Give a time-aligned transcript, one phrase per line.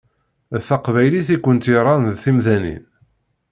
[0.57, 2.83] D taqbaylit i kent-yerran d timdanin.